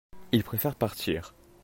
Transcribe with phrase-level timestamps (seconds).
[0.31, 1.35] il préfère partir.